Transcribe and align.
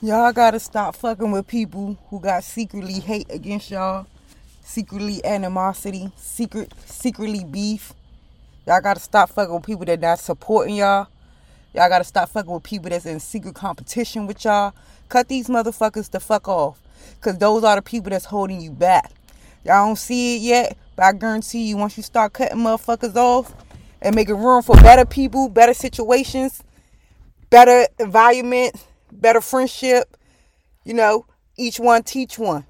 Y'all 0.00 0.32
gotta 0.32 0.60
stop 0.60 0.94
fucking 0.94 1.32
with 1.32 1.48
people 1.48 1.98
who 2.08 2.20
got 2.20 2.44
secretly 2.44 3.00
hate 3.00 3.26
against 3.30 3.68
y'all, 3.68 4.06
secretly 4.62 5.24
animosity, 5.24 6.12
secret 6.14 6.72
secretly 6.86 7.42
beef. 7.42 7.94
Y'all 8.64 8.80
gotta 8.80 9.00
stop 9.00 9.28
fucking 9.28 9.52
with 9.52 9.66
people 9.66 9.84
that 9.84 9.98
not 9.98 10.20
supporting 10.20 10.76
y'all. 10.76 11.08
Y'all 11.74 11.88
gotta 11.88 12.04
stop 12.04 12.28
fucking 12.28 12.48
with 12.52 12.62
people 12.62 12.88
that's 12.88 13.06
in 13.06 13.18
secret 13.18 13.56
competition 13.56 14.28
with 14.28 14.44
y'all. 14.44 14.72
Cut 15.08 15.26
these 15.26 15.48
motherfuckers 15.48 16.08
the 16.08 16.20
fuck 16.20 16.46
off. 16.46 16.80
Cause 17.20 17.36
those 17.38 17.64
are 17.64 17.74
the 17.74 17.82
people 17.82 18.10
that's 18.10 18.26
holding 18.26 18.60
you 18.60 18.70
back. 18.70 19.10
Y'all 19.64 19.84
don't 19.84 19.96
see 19.96 20.36
it 20.36 20.42
yet, 20.42 20.78
but 20.94 21.06
I 21.06 21.12
guarantee 21.12 21.64
you 21.64 21.76
once 21.76 21.96
you 21.96 22.04
start 22.04 22.34
cutting 22.34 22.58
motherfuckers 22.58 23.16
off 23.16 23.52
and 24.00 24.14
making 24.14 24.36
room 24.36 24.62
for 24.62 24.76
better 24.76 25.04
people, 25.04 25.48
better 25.48 25.74
situations, 25.74 26.62
better 27.50 27.88
environment, 27.98 28.76
better 29.12 29.40
friendship. 29.40 30.16
You 30.84 30.94
know, 30.94 31.26
each 31.56 31.78
one 31.78 32.02
teach 32.02 32.38
one. 32.38 32.64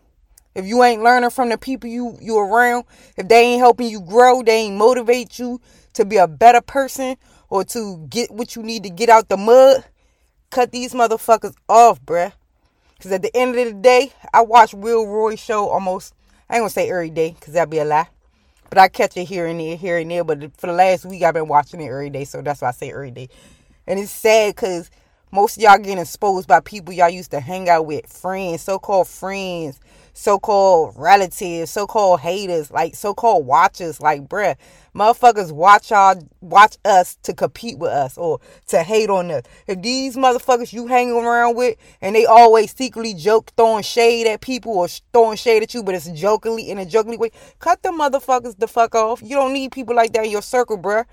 If 0.54 0.66
you 0.66 0.82
ain't 0.82 1.02
learning 1.02 1.30
from 1.30 1.50
the 1.50 1.58
people 1.58 1.88
you 1.88 2.18
you 2.20 2.38
around, 2.38 2.84
if 3.16 3.28
they 3.28 3.42
ain't 3.42 3.60
helping 3.60 3.88
you 3.88 4.00
grow, 4.00 4.42
they 4.42 4.62
ain't 4.62 4.76
motivate 4.76 5.38
you 5.38 5.60
to 5.94 6.04
be 6.04 6.16
a 6.16 6.26
better 6.26 6.60
person 6.60 7.16
or 7.48 7.64
to 7.64 8.06
get 8.10 8.30
what 8.30 8.56
you 8.56 8.62
need 8.62 8.82
to 8.82 8.90
get 8.90 9.08
out 9.08 9.28
the 9.28 9.36
mud, 9.36 9.84
cut 10.50 10.72
these 10.72 10.94
motherfuckers 10.94 11.54
off, 11.68 12.00
bruh. 12.02 12.32
Cause 13.00 13.12
at 13.12 13.22
the 13.22 13.34
end 13.36 13.56
of 13.56 13.66
the 13.66 13.72
day, 13.74 14.12
I 14.34 14.40
watch 14.42 14.74
Will 14.74 15.06
Roy 15.06 15.36
show 15.36 15.68
almost 15.68 16.14
I 16.50 16.56
ain't 16.56 16.62
gonna 16.62 16.70
say 16.70 16.90
every 16.90 17.10
day, 17.10 17.36
cause 17.40 17.54
that'd 17.54 17.70
be 17.70 17.78
a 17.78 17.84
lie. 17.84 18.08
But 18.70 18.78
I 18.78 18.88
catch 18.88 19.16
it 19.16 19.24
here 19.24 19.46
and 19.46 19.60
there, 19.60 19.76
here 19.76 19.98
and 19.98 20.10
there. 20.10 20.24
But 20.24 20.56
for 20.58 20.66
the 20.66 20.72
last 20.72 21.04
week 21.04 21.22
I've 21.22 21.34
been 21.34 21.46
watching 21.46 21.80
it 21.80 21.86
every 21.86 22.10
day, 22.10 22.24
so 22.24 22.42
that's 22.42 22.62
why 22.62 22.68
I 22.68 22.72
say 22.72 22.90
every 22.90 23.12
day. 23.12 23.28
And 23.86 24.00
it's 24.00 24.10
sad 24.10 24.56
cause 24.56 24.90
most 25.30 25.56
of 25.56 25.62
y'all 25.62 25.78
getting 25.78 25.98
exposed 25.98 26.48
by 26.48 26.60
people 26.60 26.94
y'all 26.94 27.08
used 27.08 27.30
to 27.32 27.40
hang 27.40 27.68
out 27.68 27.86
with, 27.86 28.06
friends, 28.06 28.62
so-called 28.62 29.08
friends, 29.08 29.80
so-called 30.14 30.94
relatives, 30.96 31.70
so-called 31.70 32.20
haters, 32.20 32.70
like 32.72 32.94
so-called 32.96 33.46
watchers. 33.46 34.00
Like, 34.00 34.26
bruh, 34.26 34.56
motherfuckers 34.94 35.52
watch 35.52 35.90
y'all, 35.90 36.20
watch 36.40 36.76
us 36.84 37.16
to 37.22 37.32
compete 37.32 37.78
with 37.78 37.92
us 37.92 38.18
or 38.18 38.40
to 38.66 38.82
hate 38.82 39.10
on 39.10 39.30
us. 39.30 39.42
If 39.68 39.80
these 39.80 40.16
motherfuckers 40.16 40.72
you 40.72 40.88
hanging 40.88 41.14
around 41.14 41.56
with 41.56 41.76
and 42.00 42.16
they 42.16 42.26
always 42.26 42.74
secretly 42.74 43.14
joke, 43.14 43.52
throwing 43.56 43.84
shade 43.84 44.26
at 44.26 44.40
people 44.40 44.72
or 44.72 44.88
throwing 45.12 45.36
shade 45.36 45.62
at 45.62 45.72
you, 45.72 45.84
but 45.84 45.94
it's 45.94 46.08
jokingly 46.08 46.68
in 46.68 46.78
a 46.78 46.86
jokingly 46.86 47.18
way, 47.18 47.30
cut 47.60 47.82
the 47.82 47.90
motherfuckers 47.90 48.58
the 48.58 48.66
fuck 48.66 48.96
off. 48.96 49.22
You 49.22 49.36
don't 49.36 49.52
need 49.52 49.70
people 49.70 49.94
like 49.94 50.12
that 50.14 50.24
in 50.24 50.30
your 50.32 50.42
circle, 50.42 50.78
bruh. 50.78 51.04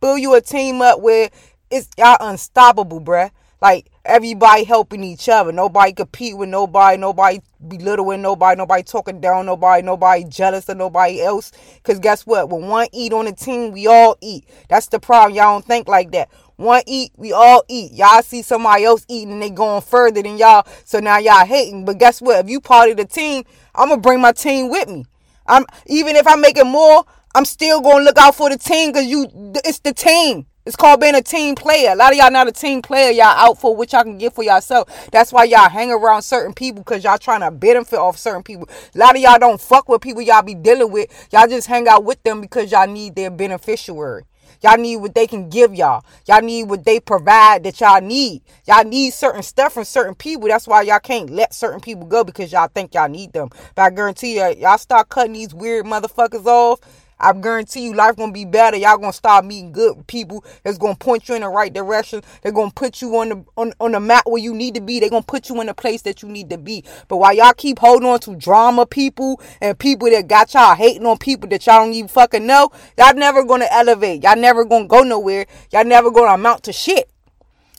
Build 0.00 0.20
you 0.20 0.34
a 0.34 0.40
team 0.40 0.82
up 0.82 1.00
where 1.00 1.30
it's 1.70 1.88
y'all 1.96 2.16
unstoppable, 2.20 3.00
bruh. 3.00 3.30
Like 3.60 3.90
everybody 4.04 4.64
helping 4.64 5.02
each 5.02 5.28
other. 5.28 5.52
Nobody 5.52 5.92
compete 5.92 6.36
with 6.36 6.48
nobody. 6.48 6.96
Nobody 6.96 7.40
belittling 7.66 8.22
nobody. 8.22 8.56
Nobody 8.56 8.82
talking 8.82 9.20
down 9.20 9.46
nobody. 9.46 9.82
Nobody 9.82 10.24
jealous 10.24 10.68
of 10.68 10.76
nobody 10.76 11.20
else. 11.20 11.52
Cause 11.82 11.98
guess 11.98 12.24
what? 12.26 12.50
When 12.50 12.68
one 12.68 12.88
eat 12.92 13.12
on 13.12 13.24
the 13.24 13.32
team, 13.32 13.72
we 13.72 13.86
all 13.86 14.16
eat. 14.20 14.48
That's 14.68 14.86
the 14.86 15.00
problem. 15.00 15.36
Y'all 15.36 15.54
don't 15.54 15.64
think 15.64 15.88
like 15.88 16.12
that. 16.12 16.28
One 16.56 16.82
eat, 16.86 17.12
we 17.16 17.32
all 17.32 17.62
eat. 17.68 17.92
Y'all 17.92 18.22
see 18.22 18.42
somebody 18.42 18.84
else 18.84 19.06
eating 19.08 19.32
and 19.32 19.42
they 19.42 19.50
going 19.50 19.80
further 19.80 20.22
than 20.22 20.38
y'all. 20.38 20.66
So 20.84 20.98
now 20.98 21.18
y'all 21.18 21.46
hating. 21.46 21.84
But 21.84 21.98
guess 21.98 22.20
what? 22.20 22.44
If 22.44 22.50
you 22.50 22.60
part 22.60 22.90
of 22.90 22.96
the 22.96 23.04
team, 23.04 23.44
I'm 23.76 23.90
gonna 23.90 24.00
bring 24.00 24.20
my 24.20 24.32
team 24.32 24.68
with 24.68 24.88
me. 24.88 25.06
I'm 25.46 25.64
even 25.86 26.16
if 26.16 26.26
I'm 26.26 26.40
making 26.40 26.66
more, 26.66 27.04
I'm 27.34 27.44
still 27.44 27.80
gonna 27.80 28.04
look 28.04 28.18
out 28.18 28.34
for 28.34 28.50
the 28.50 28.58
team 28.58 28.90
because 28.90 29.06
you 29.06 29.28
it's 29.64 29.78
the 29.80 29.92
team. 29.94 30.46
It's 30.68 30.76
called 30.76 31.00
being 31.00 31.14
a 31.14 31.22
team 31.22 31.54
player. 31.54 31.92
A 31.92 31.96
lot 31.96 32.12
of 32.12 32.18
y'all 32.18 32.30
not 32.30 32.46
a 32.46 32.52
team 32.52 32.82
player. 32.82 33.10
Y'all 33.10 33.24
out 33.24 33.58
for 33.58 33.74
what 33.74 33.90
y'all 33.90 34.02
can 34.02 34.18
get 34.18 34.34
for 34.34 34.44
yourself. 34.44 35.08
That's 35.10 35.32
why 35.32 35.44
y'all 35.44 35.70
hang 35.70 35.90
around 35.90 36.20
certain 36.20 36.52
people 36.52 36.82
because 36.82 37.02
y'all 37.02 37.16
trying 37.16 37.40
to 37.40 37.50
benefit 37.50 37.98
off 37.98 38.18
certain 38.18 38.42
people. 38.42 38.68
A 38.94 38.98
lot 38.98 39.16
of 39.16 39.22
y'all 39.22 39.38
don't 39.38 39.58
fuck 39.58 39.88
with 39.88 40.02
people 40.02 40.20
y'all 40.20 40.42
be 40.42 40.54
dealing 40.54 40.92
with. 40.92 41.08
Y'all 41.32 41.48
just 41.48 41.68
hang 41.68 41.88
out 41.88 42.04
with 42.04 42.22
them 42.22 42.42
because 42.42 42.70
y'all 42.70 42.86
need 42.86 43.16
their 43.16 43.30
beneficiary. 43.30 44.24
Y'all 44.60 44.76
need 44.76 44.98
what 44.98 45.14
they 45.14 45.26
can 45.26 45.48
give 45.48 45.74
y'all. 45.74 46.04
Y'all 46.26 46.42
need 46.42 46.64
what 46.64 46.84
they 46.84 47.00
provide 47.00 47.64
that 47.64 47.80
y'all 47.80 48.02
need. 48.02 48.42
Y'all 48.66 48.84
need 48.84 49.14
certain 49.14 49.42
stuff 49.42 49.72
from 49.72 49.84
certain 49.84 50.14
people. 50.14 50.48
That's 50.48 50.68
why 50.68 50.82
y'all 50.82 50.98
can't 50.98 51.30
let 51.30 51.54
certain 51.54 51.80
people 51.80 52.04
go 52.04 52.24
because 52.24 52.52
y'all 52.52 52.68
think 52.68 52.92
y'all 52.92 53.08
need 53.08 53.32
them. 53.32 53.48
But 53.74 53.82
I 53.84 53.88
guarantee 53.90 54.34
you, 54.34 54.54
y'all 54.58 54.76
start 54.76 55.08
cutting 55.08 55.32
these 55.32 55.54
weird 55.54 55.86
motherfuckers 55.86 56.44
off 56.44 56.80
I 57.20 57.32
guarantee 57.32 57.84
you 57.84 57.94
life 57.94 58.16
gonna 58.16 58.32
be 58.32 58.44
better. 58.44 58.76
Y'all 58.76 58.98
gonna 58.98 59.12
start 59.12 59.44
meeting 59.44 59.72
good 59.72 60.06
people 60.06 60.44
that's 60.62 60.78
gonna 60.78 60.94
point 60.94 61.28
you 61.28 61.34
in 61.34 61.42
the 61.42 61.48
right 61.48 61.72
direction. 61.72 62.22
They're 62.42 62.52
gonna 62.52 62.70
put 62.70 63.02
you 63.02 63.16
on 63.16 63.28
the 63.28 63.44
on, 63.56 63.72
on 63.80 63.92
the 63.92 64.00
map 64.00 64.24
where 64.26 64.42
you 64.42 64.54
need 64.54 64.74
to 64.74 64.80
be. 64.80 65.00
They're 65.00 65.10
gonna 65.10 65.22
put 65.22 65.48
you 65.48 65.60
in 65.60 65.66
the 65.66 65.74
place 65.74 66.02
that 66.02 66.22
you 66.22 66.28
need 66.28 66.50
to 66.50 66.58
be. 66.58 66.84
But 67.08 67.16
while 67.16 67.34
y'all 67.34 67.52
keep 67.54 67.78
holding 67.78 68.08
on 68.08 68.20
to 68.20 68.36
drama 68.36 68.86
people 68.86 69.40
and 69.60 69.78
people 69.78 70.10
that 70.10 70.28
got 70.28 70.54
y'all 70.54 70.74
hating 70.74 71.06
on 71.06 71.18
people 71.18 71.48
that 71.50 71.66
y'all 71.66 71.84
don't 71.84 71.92
even 71.92 72.08
fucking 72.08 72.46
know, 72.46 72.70
y'all 72.96 73.14
never 73.14 73.44
gonna 73.44 73.68
elevate. 73.70 74.22
Y'all 74.22 74.36
never 74.36 74.64
gonna 74.64 74.86
go 74.86 75.02
nowhere. 75.02 75.46
Y'all 75.72 75.84
never 75.84 76.10
gonna 76.10 76.34
amount 76.34 76.62
to 76.64 76.72
shit. 76.72 77.10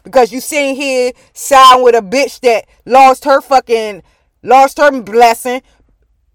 Because 0.04 0.32
you 0.32 0.42
sitting 0.42 0.76
here 0.76 1.12
siding 1.34 1.84
with 1.84 1.96
a 1.96 2.02
bitch 2.02 2.40
that 2.42 2.66
lost 2.86 3.26
her 3.26 3.42
fucking 3.42 4.02
lost 4.42 4.78
her 4.80 5.02
blessing 5.02 5.62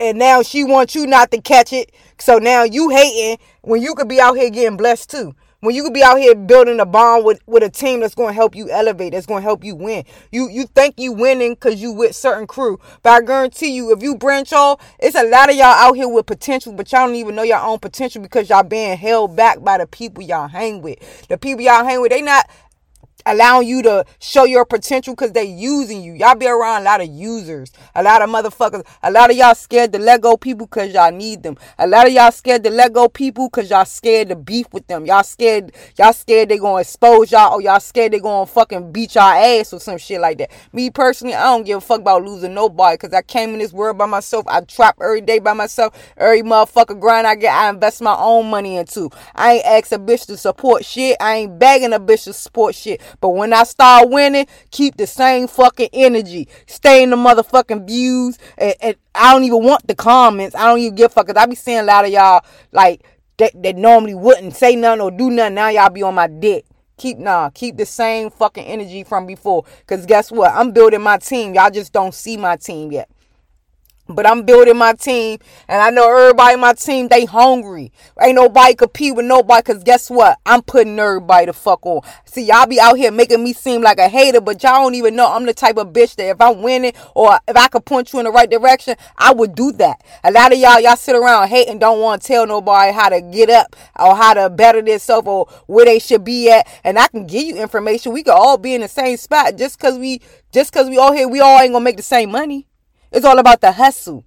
and 0.00 0.18
now 0.18 0.42
she 0.42 0.64
wants 0.64 0.94
you 0.94 1.06
not 1.06 1.30
to 1.30 1.40
catch 1.40 1.72
it. 1.72 1.92
So 2.18 2.38
now 2.38 2.64
you 2.64 2.90
hating 2.90 3.38
when 3.62 3.82
you 3.82 3.94
could 3.94 4.08
be 4.08 4.20
out 4.20 4.36
here 4.36 4.50
getting 4.50 4.76
blessed 4.76 5.10
too. 5.10 5.34
When 5.60 5.74
you 5.74 5.82
could 5.82 5.94
be 5.94 6.02
out 6.02 6.18
here 6.18 6.34
building 6.34 6.78
a 6.78 6.84
bond 6.84 7.24
with, 7.24 7.40
with 7.46 7.62
a 7.62 7.70
team 7.70 8.00
that's 8.00 8.14
going 8.14 8.28
to 8.28 8.34
help 8.34 8.54
you 8.54 8.68
elevate, 8.68 9.12
that's 9.12 9.24
going 9.24 9.40
to 9.40 9.44
help 9.44 9.64
you 9.64 9.74
win. 9.74 10.04
You 10.30 10.50
you 10.50 10.66
think 10.66 10.96
you 10.98 11.12
winning 11.12 11.54
because 11.54 11.80
you 11.80 11.90
with 11.90 12.14
certain 12.14 12.46
crew, 12.46 12.78
but 13.02 13.10
I 13.10 13.22
guarantee 13.24 13.74
you, 13.74 13.90
if 13.90 14.02
you 14.02 14.14
branch 14.14 14.52
off, 14.52 14.78
it's 14.98 15.16
a 15.16 15.22
lot 15.22 15.48
of 15.48 15.56
y'all 15.56 15.64
out 15.64 15.96
here 15.96 16.06
with 16.06 16.26
potential, 16.26 16.74
but 16.74 16.92
y'all 16.92 17.06
don't 17.06 17.14
even 17.14 17.34
know 17.34 17.44
your 17.44 17.60
own 17.60 17.78
potential 17.78 18.20
because 18.20 18.50
y'all 18.50 18.62
being 18.62 18.98
held 18.98 19.36
back 19.36 19.64
by 19.64 19.78
the 19.78 19.86
people 19.86 20.22
y'all 20.22 20.48
hang 20.48 20.82
with. 20.82 20.98
The 21.28 21.38
people 21.38 21.62
y'all 21.62 21.82
hang 21.82 22.02
with, 22.02 22.10
they 22.10 22.20
not 22.20 22.44
allowing 23.26 23.68
you 23.68 23.82
to 23.82 24.04
show 24.18 24.44
your 24.44 24.64
potential 24.64 25.14
because 25.14 25.32
they 25.32 25.44
using 25.44 26.02
you. 26.02 26.12
Y'all 26.14 26.34
be 26.34 26.46
around 26.46 26.82
a 26.82 26.84
lot 26.84 27.00
of 27.00 27.08
users, 27.08 27.72
a 27.94 28.02
lot 28.02 28.22
of 28.22 28.30
motherfuckers. 28.30 28.86
A 29.02 29.10
lot 29.10 29.30
of 29.30 29.36
y'all 29.36 29.54
scared 29.54 29.92
to 29.92 29.98
let 29.98 30.20
go 30.20 30.36
people 30.36 30.66
because 30.66 30.92
y'all 30.92 31.12
need 31.12 31.42
them. 31.42 31.56
A 31.78 31.86
lot 31.86 32.06
of 32.06 32.12
y'all 32.12 32.30
scared 32.30 32.64
to 32.64 32.70
let 32.70 32.92
go 32.92 33.08
people 33.08 33.48
because 33.48 33.70
y'all 33.70 33.84
scared 33.84 34.28
to 34.28 34.36
beef 34.36 34.66
with 34.72 34.86
them. 34.86 35.06
Y'all 35.06 35.22
scared, 35.22 35.72
y'all 35.98 36.12
scared 36.12 36.48
they 36.48 36.58
gonna 36.58 36.80
expose 36.80 37.32
y'all 37.32 37.54
or 37.54 37.62
y'all 37.62 37.80
scared 37.80 38.12
they 38.12 38.20
gonna 38.20 38.46
fucking 38.46 38.92
beat 38.92 39.14
y'all 39.14 39.24
ass 39.24 39.72
or 39.72 39.80
some 39.80 39.98
shit 39.98 40.20
like 40.20 40.38
that. 40.38 40.50
Me 40.72 40.90
personally, 40.90 41.34
I 41.34 41.44
don't 41.44 41.64
give 41.64 41.78
a 41.78 41.80
fuck 41.80 42.00
about 42.00 42.24
losing 42.24 42.54
nobody 42.54 42.96
because 42.96 43.12
I 43.12 43.22
came 43.22 43.50
in 43.50 43.58
this 43.58 43.72
world 43.72 43.98
by 43.98 44.06
myself. 44.06 44.46
I 44.48 44.60
trap 44.62 44.96
every 45.02 45.20
day 45.20 45.38
by 45.38 45.52
myself. 45.52 45.94
Every 46.16 46.42
motherfucker 46.42 46.98
grind 46.98 47.26
I 47.26 47.34
get, 47.34 47.54
I 47.54 47.68
invest 47.70 48.02
my 48.02 48.16
own 48.16 48.50
money 48.50 48.76
into. 48.76 49.10
I 49.34 49.54
ain't 49.54 49.64
ask 49.64 49.92
a 49.92 49.98
bitch 49.98 50.26
to 50.26 50.36
support 50.36 50.84
shit. 50.84 51.16
I 51.20 51.36
ain't 51.36 51.58
begging 51.58 51.92
a 51.92 52.00
bitch 52.00 52.24
to 52.24 52.32
support 52.32 52.74
shit. 52.74 53.00
But 53.20 53.30
when 53.30 53.52
I 53.52 53.64
start 53.64 54.10
winning, 54.10 54.46
keep 54.70 54.96
the 54.96 55.06
same 55.06 55.46
fucking 55.46 55.90
energy. 55.92 56.48
Stay 56.66 57.02
in 57.02 57.10
the 57.10 57.16
motherfucking 57.16 57.86
views. 57.86 58.38
And, 58.58 58.74
and 58.80 58.96
I 59.14 59.32
don't 59.32 59.44
even 59.44 59.62
want 59.62 59.86
the 59.86 59.94
comments. 59.94 60.54
I 60.54 60.66
don't 60.66 60.78
even 60.78 60.94
give 60.94 61.12
fuck. 61.12 61.26
Cause 61.26 61.36
I 61.36 61.46
be 61.46 61.54
seeing 61.54 61.80
a 61.80 61.84
lot 61.84 62.04
of 62.04 62.10
y'all 62.10 62.44
like 62.72 63.04
that, 63.38 63.52
that 63.62 63.76
normally 63.76 64.14
wouldn't 64.14 64.54
say 64.54 64.76
nothing 64.76 65.00
or 65.00 65.10
do 65.10 65.30
nothing. 65.30 65.54
Now 65.54 65.68
y'all 65.68 65.90
be 65.90 66.02
on 66.02 66.14
my 66.14 66.26
dick. 66.26 66.64
Keep 66.96 67.18
nah, 67.18 67.50
keep 67.50 67.76
the 67.76 67.86
same 67.86 68.30
fucking 68.30 68.64
energy 68.64 69.02
from 69.02 69.26
before. 69.26 69.64
Cause 69.86 70.06
guess 70.06 70.30
what? 70.30 70.52
I'm 70.52 70.70
building 70.70 71.02
my 71.02 71.18
team. 71.18 71.54
Y'all 71.54 71.70
just 71.70 71.92
don't 71.92 72.14
see 72.14 72.36
my 72.36 72.56
team 72.56 72.92
yet. 72.92 73.10
But 74.06 74.26
I'm 74.26 74.42
building 74.42 74.76
my 74.76 74.92
team, 74.92 75.38
and 75.66 75.80
I 75.80 75.88
know 75.88 76.10
everybody 76.14 76.54
in 76.54 76.60
my 76.60 76.74
team, 76.74 77.08
they 77.08 77.24
hungry. 77.24 77.90
Ain't 78.20 78.34
nobody 78.34 78.74
compete 78.74 79.16
with 79.16 79.24
nobody, 79.24 79.62
because 79.62 79.82
guess 79.82 80.10
what? 80.10 80.38
I'm 80.44 80.60
putting 80.60 80.98
everybody 80.98 81.46
the 81.46 81.54
fuck 81.54 81.86
on. 81.86 82.02
See, 82.26 82.42
y'all 82.42 82.66
be 82.66 82.78
out 82.78 82.98
here 82.98 83.10
making 83.10 83.42
me 83.42 83.54
seem 83.54 83.80
like 83.80 83.98
a 83.98 84.08
hater, 84.08 84.42
but 84.42 84.62
y'all 84.62 84.82
don't 84.82 84.94
even 84.94 85.16
know 85.16 85.32
I'm 85.32 85.46
the 85.46 85.54
type 85.54 85.78
of 85.78 85.88
bitch 85.94 86.16
that 86.16 86.28
if 86.28 86.40
I'm 86.40 86.60
winning 86.60 86.92
or 87.14 87.38
if 87.48 87.56
I 87.56 87.68
could 87.68 87.86
point 87.86 88.12
you 88.12 88.18
in 88.18 88.26
the 88.26 88.30
right 88.30 88.50
direction, 88.50 88.96
I 89.16 89.32
would 89.32 89.54
do 89.54 89.72
that. 89.72 90.02
A 90.22 90.30
lot 90.30 90.52
of 90.52 90.58
y'all, 90.58 90.80
y'all 90.80 90.96
sit 90.96 91.16
around 91.16 91.48
hating, 91.48 91.78
don't 91.78 92.00
want 92.00 92.20
to 92.20 92.28
tell 92.28 92.46
nobody 92.46 92.92
how 92.92 93.08
to 93.08 93.22
get 93.22 93.48
up 93.48 93.74
or 93.98 94.14
how 94.14 94.34
to 94.34 94.50
better 94.50 94.82
themselves 94.82 95.26
or 95.26 95.46
where 95.66 95.86
they 95.86 95.98
should 95.98 96.24
be 96.24 96.50
at. 96.50 96.68
And 96.84 96.98
I 96.98 97.08
can 97.08 97.26
give 97.26 97.44
you 97.44 97.56
information. 97.56 98.12
We 98.12 98.22
could 98.22 98.34
all 98.34 98.58
be 98.58 98.74
in 98.74 98.82
the 98.82 98.88
same 98.88 99.16
spot 99.16 99.56
just 99.56 99.78
because 99.78 99.96
we, 99.96 100.20
just 100.52 100.72
because 100.72 100.90
we 100.90 100.98
all 100.98 101.12
here, 101.12 101.26
we 101.26 101.40
all 101.40 101.58
ain't 101.58 101.72
gonna 101.72 101.84
make 101.84 101.96
the 101.96 102.02
same 102.02 102.30
money. 102.30 102.66
It's 103.14 103.24
all 103.24 103.38
about 103.38 103.60
the 103.60 103.70
hustle. 103.70 104.24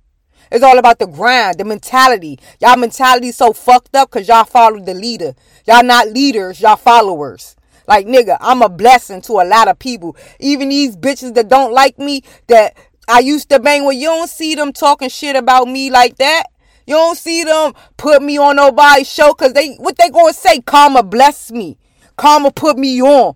It's 0.50 0.64
all 0.64 0.78
about 0.78 1.00
the 1.00 1.08
grind, 1.08 1.58
the 1.58 1.66
mentality. 1.66 2.40
Y'all 2.62 2.78
mentality 2.78 3.32
so 3.34 3.52
fucked 3.52 3.94
up 3.96 4.10
because 4.10 4.30
y'all 4.30 4.46
follow 4.46 4.80
the 4.80 4.94
leader. 4.94 5.36
Y'all 5.68 5.84
not 5.84 6.08
leaders, 6.08 6.62
y'all 6.62 6.78
followers. 6.78 7.58
Like 7.86 8.08
nigga, 8.08 8.38
I'm 8.40 8.62
a 8.62 8.70
blessing 8.70 9.22
to 9.24 9.34
a 9.34 9.46
lot 9.46 9.68
of 9.68 9.78
people. 9.78 10.16
Even 10.40 10.70
these 10.70 10.96
bitches 10.96 11.34
that 11.36 11.50
don't 11.50 11.74
like 11.74 12.00
me, 12.00 12.24
that 12.48 12.78
I 13.10 13.20
used 13.20 13.50
to 13.50 13.60
bang 13.60 13.86
with, 13.86 13.98
you 13.98 14.08
don't 14.08 14.30
see 14.30 14.56
them 14.56 14.72
talking 14.72 15.10
shit 15.10 15.36
about 15.36 15.68
me 15.68 15.90
like 15.90 16.18
that. 16.18 16.46
You 16.86 16.96
don't 16.96 17.18
see 17.18 17.44
them 17.44 17.74
put 17.98 18.22
me 18.22 18.38
on 18.38 18.56
nobody's 18.56 19.12
show 19.12 19.34
because 19.34 19.52
they 19.52 19.76
what 19.76 19.98
they 19.98 20.10
gonna 20.10 20.32
say? 20.32 20.62
Karma 20.62 21.04
bless 21.04 21.52
me. 21.52 21.78
Karma 22.16 22.52
put 22.52 22.78
me 22.78 23.02
on. 23.02 23.36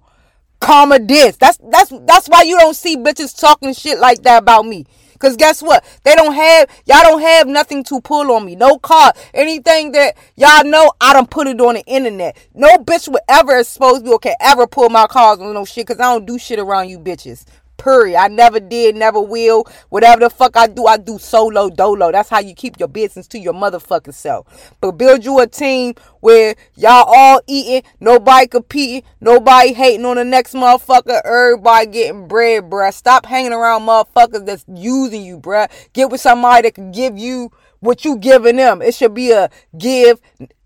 karma 0.62 1.00
this. 1.00 1.36
That's 1.36 1.57
that's 1.69 1.92
that's 2.07 2.27
why 2.27 2.44
you 2.44 2.57
don't 2.57 2.75
see 2.75 2.95
bitches 2.95 3.38
talking 3.38 3.74
shit 3.74 4.00
like 4.00 4.21
that 4.24 4.44
about 4.44 4.65
me. 4.65 4.86
Cause 5.22 5.38
guess 5.38 5.62
what? 5.62 5.86
They 6.04 6.16
don't 6.16 6.34
have 6.34 6.70
y'all 6.86 7.04
don't 7.04 7.22
have 7.22 7.48
nothing 7.48 7.84
to 7.86 8.02
pull 8.02 8.32
on 8.32 8.46
me. 8.46 8.56
No 8.56 8.78
card. 8.80 9.16
Anything 9.34 9.92
that 9.94 10.18
y'all 10.36 10.66
know, 10.66 10.92
I 11.00 11.14
don't 11.14 11.30
put 11.30 11.48
it 11.48 11.62
on 11.62 11.76
the 11.76 11.84
internet. 11.86 12.36
No 12.54 12.78
bitch 12.78 13.08
would 13.08 13.22
ever 13.30 13.60
expose 13.60 14.02
me 14.04 14.12
or 14.12 14.20
can 14.20 14.36
ever 14.42 14.68
pull 14.68 14.90
my 14.90 15.08
cards 15.08 15.42
on 15.42 15.54
no 15.54 15.64
shit. 15.64 15.88
Cause 15.88 16.00
I 16.00 16.14
don't 16.14 16.26
do 16.26 16.40
shit 16.40 16.60
around 16.60 16.90
you 16.90 17.00
bitches. 17.00 17.46
Period. 17.81 18.16
I 18.16 18.28
never 18.28 18.60
did, 18.60 18.95
never 18.95 19.19
will. 19.19 19.66
Whatever 19.89 20.19
the 20.19 20.30
fuck 20.30 20.56
I 20.56 20.68
do, 20.68 20.86
I 20.86 20.98
do 20.98 21.18
solo 21.18 21.68
dolo. 21.68 22.12
That's 22.12 22.30
how 22.30 22.39
you 22.39 22.54
keep 22.54 22.80
your 22.80 22.88
business 22.88 23.28
to 23.30 23.39
your 23.39 23.54
motherfucking 23.54 24.13
self. 24.13 24.75
But 24.81 24.92
build 24.92 25.25
you 25.25 25.39
a 25.39 25.48
team 25.48 25.95
where 26.19 26.54
y'all 26.75 27.06
all 27.07 27.42
eating, 27.48 27.81
nobody 28.00 28.48
competing, 28.48 29.01
nobody 29.19 29.74
hating 29.74 30.06
on 30.06 30.18
the 30.18 30.24
next 30.24 30.54
motherfucker, 30.54 31.22
everybody 31.25 31.88
getting 31.88 32.28
bread, 32.28 32.69
bruh. 32.69 32.94
Stop 32.94 33.25
hanging 33.25 33.51
around 33.51 33.81
motherfuckers 33.81 34.45
that's 34.45 34.66
using 34.72 35.24
you, 35.24 35.39
bruh. 35.39 35.68
Get 35.94 36.12
with 36.12 36.22
somebody 36.22 36.68
that 36.68 36.75
can 36.75 36.92
give 36.92 37.18
you 37.18 37.51
what 37.80 38.06
you 38.06 38.16
giving 38.18 38.57
them. 38.57 38.84
It 38.84 38.94
should 38.94 39.16
be 39.16 39.31
a 39.31 39.50
give 39.75 40.22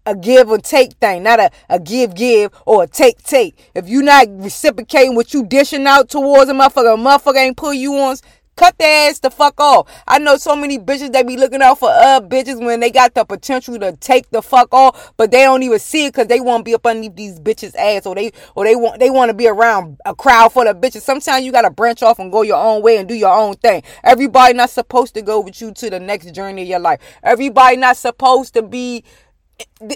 a 0.06 0.16
give 0.16 0.50
or 0.50 0.58
take 0.58 0.94
thing, 0.94 1.24
not 1.24 1.40
a, 1.40 1.50
a 1.70 1.80
give 1.80 2.16
give 2.16 2.52
or 2.66 2.84
a 2.84 2.88
take 2.88 3.22
take. 3.24 3.72
If 3.74 3.90
you 3.90 4.02
not 4.02 4.28
reciprocating 4.30 5.16
what 5.16 5.34
you 5.34 5.46
dishing 5.46 5.88
out 5.88 6.10
towards 6.10 6.50
a 6.50 6.54
motherfucker, 6.54 6.94
a 6.94 6.98
motherfucker 6.98 7.38
ain't 7.38 7.58
put 7.58 7.76
you 7.76 7.96
on, 7.96 8.18
cut 8.56 8.78
their 8.78 9.10
ass 9.10 9.20
the 9.20 9.30
fuck 9.30 9.60
off. 9.60 10.04
I 10.08 10.20
know 10.20 10.38
so 10.38 10.56
many 10.56 10.80
bitches 10.80 11.12
that 11.12 11.28
be 11.28 11.38
looking 11.38 11.62
out 11.62 11.80
for 11.80 11.90
uh 11.90 12.22
bitches 12.22 12.64
when 12.64 12.80
they 12.80 12.90
got 12.90 13.14
the 13.14 13.26
potential 13.26 13.78
to 13.80 13.94
take 13.94 14.30
the 14.30 14.42
fuck 14.42 14.74
off, 14.74 15.14
but 15.18 15.32
they 15.32 15.44
don't 15.44 15.64
even 15.64 15.80
see 15.80 16.06
it 16.06 16.14
because 16.14 16.28
they 16.28 16.40
want 16.40 16.62
to 16.62 16.64
be 16.64 16.76
up 16.76 16.86
underneath 16.86 17.16
these 17.16 17.40
bitches 17.40 17.76
ass 17.76 18.06
or 18.06 18.16
they 18.16 18.32
or 18.56 18.64
they 18.66 18.76
want 18.76 19.00
they 19.00 19.10
want 19.10 19.30
to 19.30 19.34
be 19.34 19.48
around 19.48 19.98
a 20.06 20.16
crowd 20.16 20.54
full 20.54 20.68
of 20.68 20.78
bitches. 20.78 21.02
Sometimes 21.02 21.46
you 21.46 21.52
gotta 21.52 21.70
branch 21.70 22.02
off 22.04 22.20
and 22.20 22.32
go 22.32 22.42
your 22.42 22.58
own 22.58 22.82
way 22.82 22.98
and 22.98 23.08
do 23.08 23.16
your 23.16 23.36
own 23.36 23.56
thing. 23.56 23.84
Everybody 24.04 24.54
not 24.54 24.70
supposed 24.70 25.14
to 25.16 25.22
go 25.22 25.40
with 25.42 25.62
you 25.62 25.74
to 25.74 25.90
the 25.90 26.00
next 26.00 26.34
journey 26.34 26.64
of 26.64 26.68
your 26.68 26.80
life. 26.80 27.02
Everybody 27.24 27.78
not 27.78 27.98
supposed 27.98 28.54
to 28.54 28.62
be 28.62 29.04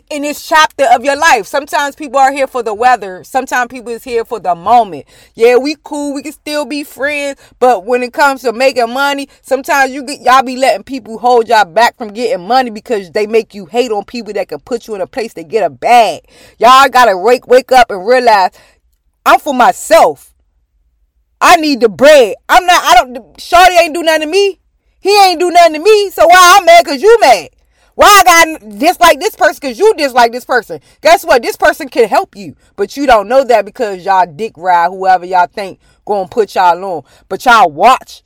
in 0.10 0.22
this 0.22 0.48
chapter 0.48 0.86
of 0.94 1.04
your 1.04 1.16
life. 1.16 1.46
Sometimes 1.46 1.96
people 1.96 2.20
are 2.20 2.32
here 2.32 2.48
for 2.48 2.64
the 2.64 2.74
weather. 2.74 3.24
Sometimes 3.24 3.70
people 3.70 3.92
is 3.92 4.04
here 4.04 4.26
for 4.26 4.40
the 4.40 4.56
moment. 4.56 5.06
Yeah, 5.36 5.58
we 5.58 5.76
cool. 5.84 6.14
We 6.14 6.24
can 6.24 6.32
still 6.32 6.66
be 6.66 6.84
friends. 6.84 7.40
But 7.60 7.86
when 7.86 8.04
it 8.04 8.14
comes 8.14 8.42
to 8.42 8.54
making 8.54 8.94
money, 8.94 9.28
sometimes 9.42 9.92
you 9.92 10.04
get 10.04 10.22
y'all 10.22 10.44
be 10.44 10.58
letting 10.58 10.84
people 10.84 11.18
hold 11.18 11.48
y'all 11.48 11.66
back 11.66 11.98
from 11.98 12.10
getting 12.10 12.46
money 12.48 12.70
because 12.70 13.12
they 13.12 13.28
make 13.28 13.54
you 13.54 13.66
hate 13.66 13.92
on 13.92 14.06
people 14.06 14.34
that 14.34 14.50
can 14.50 14.60
put 14.60 14.88
you 14.88 14.96
in 14.96 15.02
a 15.02 15.08
place 15.08 15.34
to 15.36 15.44
get 15.44 15.64
a 15.64 15.70
bag. 15.70 16.22
Y'all 16.58 16.90
gotta 16.90 17.18
wake 17.18 17.48
wake 17.48 17.72
up 17.72 17.90
and 17.90 18.06
realize 18.06 18.52
I'm 19.26 19.40
for 19.40 19.54
myself. 19.54 20.34
I 21.42 21.56
need 21.56 21.80
the 21.80 21.90
bread. 21.90 22.36
I'm 22.50 22.66
not. 22.66 22.84
I 22.84 22.96
don't. 22.96 23.40
Shorty 23.40 23.76
ain't 23.76 23.94
do 23.94 24.04
nothing 24.04 24.22
to 24.22 24.28
me. 24.28 24.60
He 25.00 25.18
ain't 25.26 25.40
do 25.40 25.50
nothing 25.50 25.76
to 25.76 25.80
me. 25.80 26.10
So 26.10 26.28
why 26.28 26.58
I'm 26.60 26.66
mad? 26.66 26.86
Cause 26.86 27.02
you 27.02 27.18
mad. 27.22 27.50
Why 28.00 28.24
I 28.26 28.46
got 28.56 28.80
dislike 28.80 29.20
this 29.20 29.36
person 29.36 29.58
because 29.60 29.78
you 29.78 29.94
dislike 29.96 30.32
this 30.32 30.46
person? 30.46 30.80
Guess 31.02 31.26
what? 31.26 31.42
This 31.42 31.58
person 31.58 31.90
can 31.90 32.08
help 32.08 32.34
you, 32.34 32.56
but 32.78 32.96
you 32.96 33.06
don't 33.06 33.28
know 33.28 33.44
that 33.44 33.66
because 33.66 34.06
y'all 34.06 34.26
dick 34.26 34.54
ride 34.56 34.88
whoever 34.88 35.26
y'all 35.26 35.48
think 35.48 35.82
gonna 36.06 36.30
put 36.30 36.56
y'all 36.56 36.82
on. 36.82 37.04
But 37.28 37.44
y'all 37.44 37.70
watch 37.70 38.24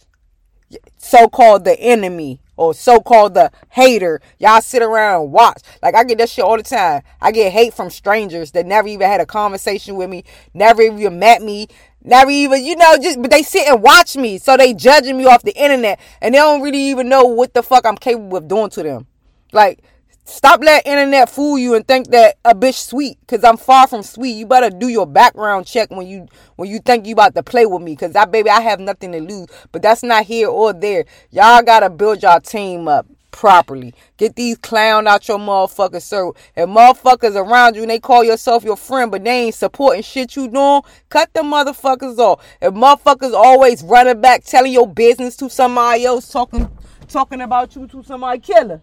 so-called 0.97 1.65
the 1.65 1.73
enemy 1.79 2.39
or 2.55 2.75
so-called 2.75 3.33
the 3.33 3.49
hater. 3.69 4.21
Y'all 4.37 4.61
sit 4.61 4.83
around 4.83 5.23
and 5.23 5.31
watch. 5.31 5.63
Like 5.81 5.95
I 5.95 6.03
get 6.03 6.19
that 6.19 6.29
shit 6.29 6.45
all 6.45 6.57
the 6.57 6.61
time. 6.61 7.01
I 7.19 7.31
get 7.31 7.51
hate 7.51 7.73
from 7.73 7.89
strangers 7.89 8.51
that 8.51 8.67
never 8.67 8.87
even 8.87 9.07
had 9.07 9.21
a 9.21 9.25
conversation 9.25 9.95
with 9.95 10.07
me, 10.07 10.23
never 10.53 10.83
even 10.83 11.17
met 11.17 11.41
me, 11.41 11.67
never 12.03 12.29
even, 12.29 12.63
you 12.63 12.75
know, 12.75 12.95
just 13.01 13.19
but 13.19 13.31
they 13.31 13.41
sit 13.41 13.67
and 13.67 13.81
watch 13.81 14.17
me. 14.17 14.37
So 14.37 14.55
they 14.55 14.75
judging 14.75 15.17
me 15.17 15.25
off 15.25 15.41
the 15.41 15.59
internet 15.59 15.99
and 16.21 16.35
they 16.35 16.37
don't 16.37 16.61
really 16.61 16.91
even 16.91 17.09
know 17.09 17.23
what 17.23 17.55
the 17.55 17.63
fuck 17.63 17.87
I'm 17.87 17.97
capable 17.97 18.37
of 18.37 18.47
doing 18.47 18.69
to 18.69 18.83
them. 18.83 19.07
Like, 19.53 19.83
stop 20.25 20.61
letting 20.63 20.91
internet 20.91 21.29
fool 21.29 21.57
you 21.57 21.75
and 21.75 21.87
think 21.87 22.09
that 22.09 22.37
a 22.43 22.55
bitch 22.55 22.87
sweet. 22.87 23.19
Cause 23.27 23.43
I'm 23.43 23.57
far 23.57 23.87
from 23.87 24.03
sweet. 24.03 24.31
You 24.31 24.45
better 24.45 24.69
do 24.69 24.87
your 24.87 25.05
background 25.05 25.67
check 25.67 25.91
when 25.91 26.07
you 26.07 26.27
when 26.55 26.69
you 26.69 26.79
think 26.79 27.05
you 27.05 27.13
about 27.13 27.35
to 27.35 27.43
play 27.43 27.65
with 27.65 27.81
me. 27.81 27.95
Cause 27.95 28.13
that 28.13 28.31
baby, 28.31 28.49
I 28.49 28.61
have 28.61 28.79
nothing 28.79 29.11
to 29.11 29.21
lose. 29.21 29.47
But 29.71 29.83
that's 29.83 30.03
not 30.03 30.25
here 30.25 30.49
or 30.49 30.73
there. 30.73 31.05
Y'all 31.29 31.61
gotta 31.61 31.89
build 31.89 32.23
y'all 32.23 32.41
team 32.41 32.87
up 32.87 33.05
properly. 33.29 33.93
Get 34.17 34.35
these 34.35 34.57
clown 34.57 35.07
out 35.07 35.27
your 35.27 35.39
motherfucking 35.39 36.01
circle. 36.01 36.37
And 36.55 36.69
motherfuckers 36.69 37.35
around 37.35 37.75
you 37.75 37.81
and 37.81 37.91
they 37.91 37.99
call 37.99 38.23
yourself 38.23 38.63
your 38.63 38.77
friend, 38.77 39.11
but 39.11 39.23
they 39.23 39.45
ain't 39.45 39.55
supporting 39.55 40.03
shit 40.03 40.35
you 40.35 40.47
doing, 40.47 40.81
cut 41.09 41.33
the 41.33 41.41
motherfuckers 41.41 42.17
off. 42.17 42.43
And 42.61 42.75
motherfuckers 42.75 43.33
always 43.33 43.83
running 43.83 44.21
back 44.21 44.45
telling 44.45 44.71
your 44.71 44.87
business 44.87 45.35
to 45.37 45.49
somebody 45.49 46.05
else, 46.05 46.29
talking 46.29 46.69
talking 47.07 47.41
about 47.41 47.75
you 47.75 47.87
to 47.87 48.03
somebody 48.03 48.39
killer. 48.39 48.81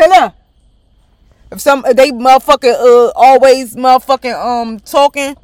Killer. 0.00 0.32
If 1.52 1.60
some 1.60 1.84
they 1.94 2.10
motherfucking 2.10 2.72
uh 2.72 3.12
always 3.14 3.76
motherfucking 3.76 4.34
um 4.34 4.80
talking 4.80 5.36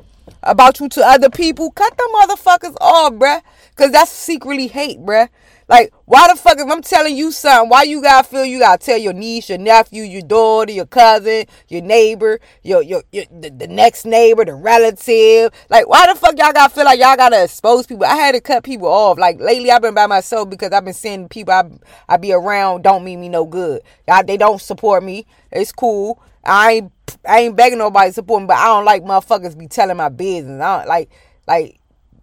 about 0.42 0.80
you 0.80 0.88
to 0.88 1.02
other 1.06 1.28
people, 1.28 1.70
cut 1.72 1.94
them 1.98 2.06
motherfuckers 2.14 2.74
off, 2.80 3.12
bruh. 3.14 3.42
Cause 3.74 3.92
that's 3.92 4.10
secretly 4.10 4.68
hate, 4.68 4.98
bruh. 5.00 5.28
Like, 5.68 5.92
why 6.04 6.28
the 6.28 6.36
fuck 6.38 6.60
if 6.60 6.70
I'm 6.70 6.80
telling 6.80 7.16
you 7.16 7.32
something, 7.32 7.68
why 7.68 7.82
you 7.82 8.00
gotta 8.00 8.26
feel 8.26 8.44
you 8.44 8.60
gotta 8.60 8.78
tell 8.78 8.98
your 8.98 9.12
niece, 9.12 9.48
your 9.48 9.58
nephew, 9.58 10.04
your 10.04 10.22
daughter, 10.22 10.70
your 10.70 10.86
cousin, 10.86 11.46
your 11.68 11.82
neighbor, 11.82 12.38
your 12.62 12.82
your, 12.82 13.02
your 13.10 13.24
the, 13.32 13.50
the 13.50 13.66
next 13.66 14.04
neighbor, 14.04 14.44
the 14.44 14.54
relative? 14.54 15.50
Like, 15.68 15.88
why 15.88 16.06
the 16.06 16.14
fuck 16.18 16.38
y'all 16.38 16.52
gotta 16.52 16.72
feel 16.72 16.84
like 16.84 17.00
y'all 17.00 17.16
gotta 17.16 17.42
expose 17.42 17.86
people? 17.86 18.04
I 18.04 18.14
had 18.14 18.32
to 18.32 18.40
cut 18.40 18.62
people 18.62 18.86
off. 18.86 19.18
Like 19.18 19.40
lately, 19.40 19.72
I've 19.72 19.82
been 19.82 19.94
by 19.94 20.06
myself 20.06 20.48
because 20.48 20.70
I've 20.70 20.84
been 20.84 20.94
seeing 20.94 21.28
people 21.28 21.52
I 21.52 21.64
I 22.08 22.16
be 22.16 22.32
around 22.32 22.82
don't 22.82 23.02
mean 23.02 23.20
me 23.20 23.28
no 23.28 23.44
good. 23.44 23.82
Y'all 24.06 24.22
they 24.22 24.36
don't 24.36 24.60
support 24.60 25.02
me. 25.02 25.26
It's 25.50 25.72
cool. 25.72 26.22
I 26.44 26.72
ain't 26.74 26.92
I 27.28 27.40
ain't 27.40 27.56
begging 27.56 27.78
nobody 27.78 28.10
to 28.10 28.14
support 28.14 28.42
me, 28.42 28.46
but 28.46 28.56
I 28.56 28.66
don't 28.66 28.84
like 28.84 29.02
motherfuckers 29.02 29.58
be 29.58 29.66
telling 29.66 29.96
my 29.96 30.10
business. 30.10 30.62
I 30.62 30.78
don't 30.78 30.88
like 30.88 31.10
like 31.48 31.80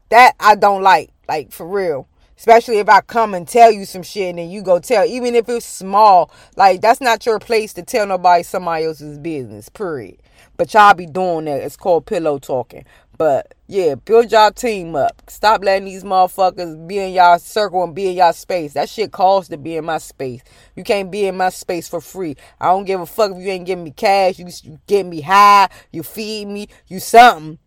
that. 0.09 0.35
I 0.39 0.55
don't 0.55 0.81
like 0.81 1.11
like 1.27 1.51
for 1.51 1.67
real. 1.67 2.07
Especially 2.37 2.79
if 2.79 2.89
I 2.89 3.01
come 3.01 3.33
and 3.33 3.47
tell 3.47 3.71
you 3.71 3.85
some 3.85 4.03
shit 4.03 4.29
and 4.29 4.39
then 4.39 4.49
you 4.49 4.61
go 4.61 4.79
tell, 4.79 5.05
even 5.05 5.35
if 5.35 5.47
it's 5.49 5.65
small, 5.65 6.31
like 6.55 6.81
that's 6.81 7.01
not 7.01 7.25
your 7.25 7.39
place 7.39 7.73
to 7.73 7.83
tell 7.83 8.05
nobody 8.05 8.43
somebody 8.43 8.85
else's 8.85 9.17
business, 9.19 9.69
period. 9.69 10.17
But 10.57 10.73
y'all 10.73 10.93
be 10.93 11.05
doing 11.05 11.45
that. 11.45 11.61
It's 11.61 11.77
called 11.77 12.05
pillow 12.05 12.37
talking. 12.39 12.85
But 13.17 13.53
yeah, 13.67 13.95
build 13.95 14.31
y'all 14.31 14.51
team 14.51 14.95
up. 14.95 15.21
Stop 15.27 15.63
letting 15.63 15.85
these 15.85 16.03
motherfuckers 16.03 16.87
be 16.87 16.97
in 16.97 17.13
y'all 17.13 17.39
circle 17.39 17.83
and 17.83 17.95
be 17.95 18.07
in 18.07 18.17
y'all 18.17 18.33
space. 18.33 18.73
That 18.73 18.89
shit 18.89 19.11
costs 19.11 19.49
to 19.49 19.57
be 19.57 19.77
in 19.77 19.85
my 19.85 19.99
space. 19.99 20.41
You 20.75 20.83
can't 20.83 21.11
be 21.11 21.27
in 21.27 21.37
my 21.37 21.49
space 21.49 21.87
for 21.87 22.01
free. 22.01 22.35
I 22.59 22.65
don't 22.67 22.85
give 22.85 22.99
a 22.99 23.05
fuck 23.05 23.31
if 23.31 23.37
you 23.37 23.49
ain't 23.49 23.65
giving 23.65 23.83
me 23.83 23.91
cash. 23.91 24.39
You, 24.39 24.47
you 24.63 24.79
get 24.87 25.05
me 25.05 25.21
high. 25.21 25.69
You 25.91 26.03
feed 26.03 26.47
me. 26.47 26.67
You 26.87 26.99
something. 26.99 27.59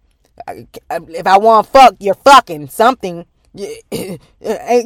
If 0.48 1.26
I 1.26 1.38
want 1.38 1.68
fuck, 1.68 1.94
you're 2.00 2.14
fucking 2.14 2.68
something. 2.68 3.24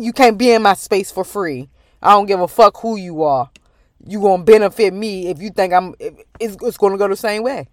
you 0.00 0.12
can't 0.14 0.38
be 0.38 0.52
in 0.52 0.62
my 0.62 0.74
space 0.74 1.10
for 1.10 1.24
free. 1.24 1.70
I 2.02 2.12
don't 2.12 2.26
give 2.26 2.40
a 2.40 2.48
fuck 2.48 2.78
who 2.78 2.96
you 2.96 3.22
are. 3.24 3.50
You 4.06 4.20
gonna 4.20 4.44
benefit 4.44 4.94
me 4.94 5.28
if 5.28 5.42
you 5.42 5.50
think 5.50 5.72
I'm. 5.72 5.94
It's, 6.40 6.56
it's 6.62 6.78
gonna 6.78 6.98
go 6.98 7.08
the 7.08 7.16
same 7.16 7.42
way. 7.44 7.68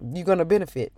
You're 0.00 0.24
gonna 0.26 0.44
benefit. 0.46 0.92